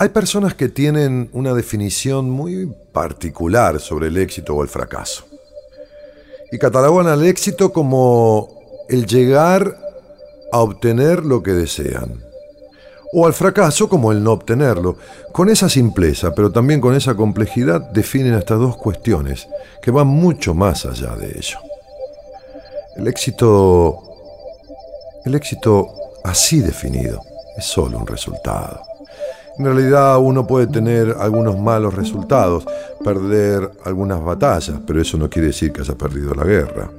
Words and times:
Hay 0.00 0.10
personas 0.10 0.54
que 0.54 0.68
tienen 0.68 1.28
una 1.32 1.52
definición 1.54 2.30
muy 2.30 2.72
particular 2.92 3.80
sobre 3.80 4.06
el 4.06 4.16
éxito 4.16 4.54
o 4.54 4.62
el 4.62 4.68
fracaso. 4.68 5.24
Y 6.52 6.58
catalogan 6.58 7.08
al 7.08 7.24
éxito 7.24 7.72
como 7.72 8.48
el 8.88 9.06
llegar 9.06 9.76
a 10.52 10.60
obtener 10.60 11.24
lo 11.24 11.42
que 11.42 11.50
desean. 11.50 12.22
O 13.12 13.26
al 13.26 13.32
fracaso 13.32 13.88
como 13.88 14.12
el 14.12 14.22
no 14.22 14.30
obtenerlo. 14.30 14.98
Con 15.32 15.48
esa 15.48 15.68
simpleza, 15.68 16.32
pero 16.32 16.52
también 16.52 16.80
con 16.80 16.94
esa 16.94 17.16
complejidad, 17.16 17.80
definen 17.90 18.34
estas 18.34 18.60
dos 18.60 18.76
cuestiones 18.76 19.48
que 19.82 19.90
van 19.90 20.06
mucho 20.06 20.54
más 20.54 20.86
allá 20.86 21.16
de 21.16 21.26
ello. 21.36 21.58
El 22.96 23.08
éxito, 23.08 24.00
el 25.24 25.34
éxito 25.34 25.88
así 26.22 26.60
definido, 26.60 27.20
es 27.56 27.64
solo 27.64 27.98
un 27.98 28.06
resultado. 28.06 28.87
En 29.58 29.64
realidad 29.64 30.18
uno 30.20 30.46
puede 30.46 30.68
tener 30.68 31.16
algunos 31.18 31.58
malos 31.58 31.94
resultados, 31.94 32.64
perder 33.02 33.68
algunas 33.84 34.22
batallas, 34.22 34.80
pero 34.86 35.00
eso 35.00 35.18
no 35.18 35.28
quiere 35.28 35.48
decir 35.48 35.72
que 35.72 35.80
haya 35.80 35.98
perdido 35.98 36.32
la 36.32 36.44
guerra. 36.44 36.90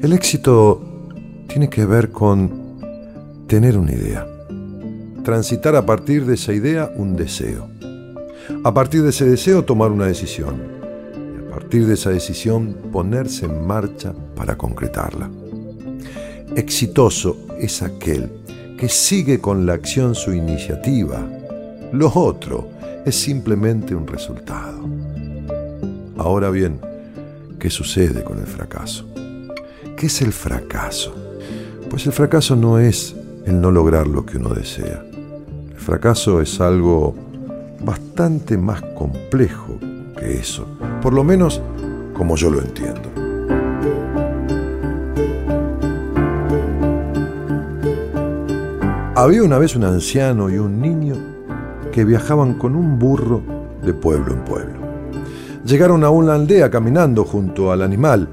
El 0.00 0.12
éxito 0.12 0.80
tiene 1.48 1.68
que 1.68 1.84
ver 1.84 2.10
con 2.10 3.48
tener 3.48 3.76
una 3.76 3.92
idea, 3.92 4.24
transitar 5.24 5.74
a 5.74 5.84
partir 5.84 6.24
de 6.26 6.34
esa 6.34 6.52
idea 6.52 6.92
un 6.94 7.16
deseo, 7.16 7.68
a 8.62 8.72
partir 8.72 9.02
de 9.02 9.10
ese 9.10 9.24
deseo 9.24 9.64
tomar 9.64 9.90
una 9.90 10.06
decisión 10.06 10.62
y 11.16 11.44
a 11.44 11.50
partir 11.50 11.86
de 11.86 11.94
esa 11.94 12.10
decisión 12.10 12.76
ponerse 12.92 13.46
en 13.46 13.66
marcha 13.66 14.14
para 14.36 14.56
concretarla. 14.56 15.28
Exitoso 16.54 17.36
es 17.58 17.82
aquel 17.82 18.30
que 18.78 18.88
sigue 18.88 19.40
con 19.40 19.66
la 19.66 19.72
acción 19.72 20.14
su 20.14 20.32
iniciativa, 20.32 21.26
lo 21.94 22.10
otro 22.12 22.68
es 23.04 23.14
simplemente 23.14 23.94
un 23.94 24.04
resultado. 24.06 24.80
Ahora 26.18 26.50
bien, 26.50 26.80
¿qué 27.60 27.70
sucede 27.70 28.24
con 28.24 28.38
el 28.38 28.46
fracaso? 28.46 29.06
¿Qué 29.96 30.06
es 30.06 30.20
el 30.20 30.32
fracaso? 30.32 31.14
Pues 31.88 32.04
el 32.06 32.12
fracaso 32.12 32.56
no 32.56 32.80
es 32.80 33.14
el 33.46 33.60
no 33.60 33.70
lograr 33.70 34.08
lo 34.08 34.26
que 34.26 34.38
uno 34.38 34.48
desea. 34.50 35.04
El 35.70 35.78
fracaso 35.78 36.40
es 36.40 36.60
algo 36.60 37.14
bastante 37.84 38.58
más 38.58 38.82
complejo 38.82 39.78
que 40.18 40.38
eso, 40.38 40.66
por 41.00 41.12
lo 41.12 41.22
menos 41.22 41.62
como 42.12 42.34
yo 42.34 42.50
lo 42.50 42.60
entiendo. 42.60 43.08
Había 49.14 49.44
una 49.44 49.58
vez 49.58 49.76
un 49.76 49.84
anciano 49.84 50.50
y 50.50 50.58
un 50.58 50.80
niño 50.80 51.33
que 51.94 52.04
viajaban 52.04 52.54
con 52.54 52.74
un 52.74 52.98
burro 52.98 53.40
de 53.80 53.94
pueblo 53.94 54.32
en 54.32 54.44
pueblo. 54.44 54.80
Llegaron 55.64 56.02
a 56.02 56.10
una 56.10 56.34
aldea 56.34 56.68
caminando 56.68 57.24
junto 57.24 57.70
al 57.70 57.82
animal 57.82 58.28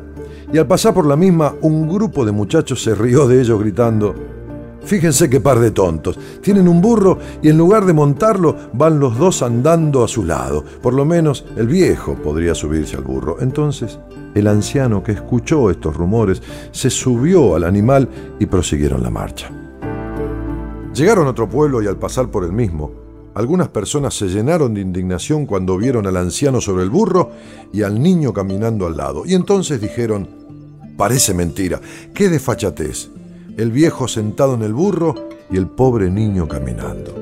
y 0.51 0.57
al 0.57 0.65
pasar 0.65 0.95
por 0.95 1.05
la 1.05 1.15
misma 1.15 1.53
un 1.61 1.87
grupo 1.87 2.25
de 2.25 2.31
muchachos 2.31 2.81
se 2.81 2.95
rió 2.95 3.27
de 3.27 3.39
ellos 3.39 3.59
gritando, 3.59 4.15
Fíjense 4.83 5.29
qué 5.29 5.39
par 5.39 5.59
de 5.59 5.69
tontos. 5.69 6.17
Tienen 6.41 6.67
un 6.67 6.81
burro 6.81 7.19
y 7.43 7.49
en 7.49 7.57
lugar 7.59 7.85
de 7.85 7.93
montarlo 7.93 8.55
van 8.73 8.99
los 8.99 9.15
dos 9.19 9.43
andando 9.43 10.03
a 10.03 10.07
su 10.07 10.23
lado. 10.23 10.65
Por 10.81 10.95
lo 10.95 11.05
menos 11.05 11.45
el 11.55 11.67
viejo 11.67 12.15
podría 12.15 12.55
subirse 12.55 12.97
al 12.97 13.03
burro. 13.03 13.37
Entonces 13.41 13.99
el 14.33 14.47
anciano 14.47 15.03
que 15.03 15.11
escuchó 15.11 15.69
estos 15.69 15.95
rumores 15.95 16.41
se 16.71 16.89
subió 16.89 17.55
al 17.55 17.65
animal 17.65 18.09
y 18.39 18.47
prosiguieron 18.47 19.03
la 19.03 19.11
marcha. 19.11 19.51
Llegaron 20.95 21.27
a 21.27 21.29
otro 21.29 21.47
pueblo 21.47 21.83
y 21.83 21.85
al 21.85 21.97
pasar 21.97 22.31
por 22.31 22.43
el 22.43 22.51
mismo, 22.51 23.10
algunas 23.33 23.69
personas 23.69 24.13
se 24.13 24.27
llenaron 24.27 24.73
de 24.73 24.81
indignación 24.81 25.45
cuando 25.45 25.77
vieron 25.77 26.05
al 26.05 26.17
anciano 26.17 26.59
sobre 26.59 26.83
el 26.83 26.89
burro 26.89 27.31
y 27.71 27.83
al 27.83 28.01
niño 28.01 28.33
caminando 28.33 28.85
al 28.87 28.97
lado. 28.97 29.23
Y 29.25 29.35
entonces 29.35 29.79
dijeron, 29.79 30.27
parece 30.97 31.33
mentira, 31.33 31.79
qué 32.13 32.29
desfachatez. 32.29 33.09
El 33.57 33.71
viejo 33.71 34.07
sentado 34.07 34.55
en 34.55 34.63
el 34.63 34.73
burro 34.73 35.15
y 35.49 35.57
el 35.57 35.67
pobre 35.67 36.09
niño 36.09 36.47
caminando. 36.47 37.15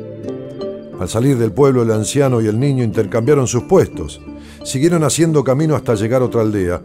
Al 1.00 1.08
salir 1.08 1.38
del 1.38 1.52
pueblo 1.52 1.84
el 1.84 1.92
anciano 1.92 2.42
y 2.42 2.48
el 2.48 2.60
niño 2.60 2.84
intercambiaron 2.84 3.48
sus 3.48 3.64
puestos. 3.64 4.20
Siguieron 4.64 5.04
haciendo 5.04 5.44
camino 5.44 5.76
hasta 5.76 5.96
llegar 5.96 6.22
a 6.22 6.26
otra 6.26 6.42
aldea. 6.42 6.82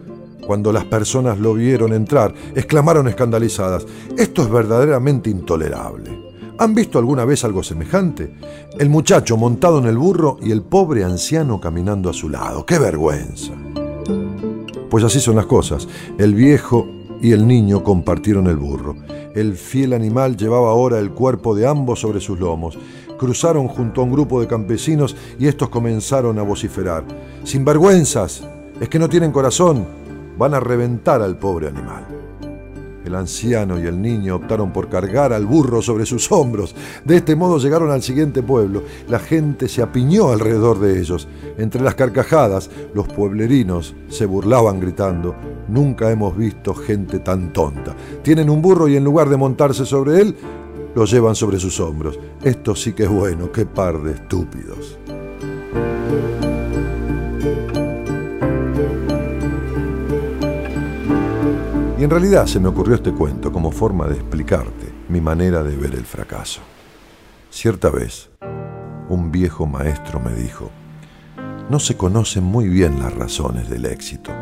Cuando 0.47 0.73
las 0.73 0.85
personas 0.85 1.39
lo 1.39 1.55
vieron 1.55 1.95
entrar, 1.95 2.35
exclamaron 2.55 3.09
escandalizadas, 3.09 3.87
esto 4.19 4.43
es 4.43 4.51
verdaderamente 4.51 5.31
intolerable. 5.31 6.34
¿Han 6.57 6.73
visto 6.73 7.01
alguna 7.01 7.25
vez 7.25 7.45
algo 7.45 7.65
semejante? 7.65 8.33
El 8.79 8.89
muchacho 8.89 9.37
montado 9.37 9.81
en 9.81 9.87
el 9.87 9.99
burro 9.99 10.37
y 10.41 10.53
el 10.53 10.63
pobre 10.63 11.03
anciano 11.03 11.61
caminando 11.61 12.09
a 12.09 12.13
su 12.13 12.29
lado. 12.29 12.65
¡Qué 12.65 12.79
vergüenza! 12.79 13.53
Pues 14.89 15.03
así 15.03 15.19
son 15.19 15.35
las 15.35 15.47
cosas. 15.47 15.89
El 16.17 16.35
viejo 16.35 16.87
y 17.21 17.33
el 17.33 17.49
niño 17.49 17.83
compartieron 17.83 18.47
el 18.47 18.57
burro. 18.57 18.95
El 19.35 19.55
fiel 19.55 19.95
animal 19.95 20.37
llevaba 20.37 20.71
ahora 20.71 21.01
el 21.01 21.11
cuerpo 21.11 21.57
de 21.57 21.67
ambos 21.67 21.99
sobre 21.99 22.21
sus 22.21 22.39
lomos. 22.39 22.79
Cruzaron 23.19 23.67
junto 23.67 24.01
a 24.01 24.05
un 24.05 24.13
grupo 24.13 24.41
de 24.41 24.47
campesinos 24.47 25.17
y 25.41 25.49
estos 25.49 25.71
comenzaron 25.71 26.39
a 26.39 26.43
vociferar. 26.43 27.05
¡Sin 27.43 27.65
vergüenzas! 27.65 28.47
Es 28.81 28.89
que 28.89 29.01
no 29.01 29.09
tienen 29.09 29.33
corazón. 29.33 29.85
Van 30.39 30.55
a 30.55 30.61
reventar 30.61 31.21
al 31.21 31.37
pobre 31.37 31.67
animal. 31.67 32.24
El 33.05 33.15
anciano 33.15 33.79
y 33.79 33.87
el 33.87 34.01
niño 34.01 34.37
optaron 34.37 34.73
por 34.73 34.89
cargar 34.89 35.33
al 35.33 35.47
burro 35.47 35.83
sobre 35.83 36.07
sus 36.07 36.31
hombros. 36.33 36.75
De 37.05 37.17
este 37.17 37.37
modo 37.37 37.59
llegaron 37.59 37.91
al 37.91 38.03
siguiente 38.03 38.43
pueblo. 38.43 38.83
La 39.09 39.19
gente 39.19 39.69
se 39.69 39.83
apiñó 39.83 40.31
alrededor 40.31 40.81
de 40.81 40.99
ellos. 40.99 41.29
Entre 41.59 41.83
las 41.83 41.95
carcajadas, 41.95 42.71
los 42.95 43.07
pueblerinos 43.09 43.95
se 44.09 44.27
burlaban 44.27 44.81
gritando, 44.81 45.35
nunca 45.69 46.11
hemos 46.11 46.37
visto 46.37 46.75
gente 46.75 47.19
tan 47.19 47.53
tonta. 47.53 47.95
Tienen 48.23 48.51
un 48.51 48.63
burro 48.63 48.89
y 48.89 48.97
en 48.97 49.05
lugar 49.05 49.29
de 49.29 49.37
montarse 49.37 49.85
sobre 49.85 50.21
él, 50.21 50.37
lo 50.95 51.05
llevan 51.05 51.35
sobre 51.35 51.59
sus 51.59 51.81
hombros. 51.81 52.19
Esto 52.43 52.75
sí 52.75 52.93
que 52.93 53.05
es 53.05 53.11
bueno, 53.11 53.51
qué 53.51 53.67
par 53.67 54.03
de 54.03 54.13
estúpidos. 54.13 54.99
En 62.05 62.11
realidad 62.11 62.45
se 62.45 62.61
me 62.61 62.69
ocurrió 62.69 62.97
este 62.97 63.13
cuento 63.13 63.51
como 63.51 63.73
forma 63.73 64.07
de 64.07 64.17
explicarte 64.17 64.93
mi 65.09 65.23
manera 65.23 65.63
de 65.63 65.75
ver 65.75 65.95
el 65.95 66.05
fracaso. 66.05 66.61
Cierta 67.51 67.89
vez, 67.89 68.29
un 69.09 69.33
viejo 69.33 69.65
maestro 69.65 70.21
me 70.21 70.35
dijo, 70.35 70.71
no 71.71 71.79
se 71.79 71.97
conocen 71.97 72.45
muy 72.45 72.69
bien 72.69 73.01
las 73.01 73.15
razones 73.15 73.71
del 73.71 73.87
éxito, 73.87 74.33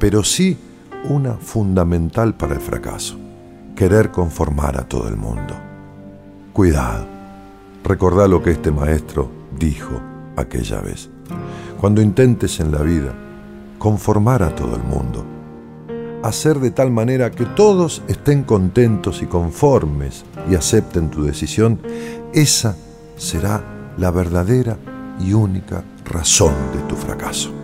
pero 0.00 0.24
sí 0.24 0.58
una 1.04 1.34
fundamental 1.34 2.34
para 2.34 2.54
el 2.54 2.60
fracaso, 2.60 3.16
querer 3.76 4.10
conformar 4.10 4.76
a 4.76 4.88
todo 4.88 5.06
el 5.06 5.16
mundo. 5.16 5.54
Cuidado, 6.52 7.06
recordá 7.84 8.26
lo 8.26 8.42
que 8.42 8.50
este 8.50 8.72
maestro 8.72 9.30
dijo 9.56 10.00
aquella 10.36 10.80
vez. 10.80 11.08
Cuando 11.80 12.02
intentes 12.02 12.58
en 12.58 12.72
la 12.72 12.82
vida 12.82 13.14
conformar 13.78 14.42
a 14.42 14.56
todo 14.56 14.74
el 14.74 14.82
mundo, 14.82 15.24
hacer 16.22 16.60
de 16.60 16.70
tal 16.70 16.90
manera 16.90 17.30
que 17.30 17.44
todos 17.44 18.02
estén 18.08 18.44
contentos 18.44 19.22
y 19.22 19.26
conformes 19.26 20.24
y 20.50 20.54
acepten 20.54 21.10
tu 21.10 21.24
decisión, 21.24 21.80
esa 22.32 22.76
será 23.16 23.62
la 23.96 24.10
verdadera 24.10 24.76
y 25.20 25.32
única 25.32 25.84
razón 26.04 26.54
de 26.74 26.80
tu 26.88 26.96
fracaso. 26.96 27.61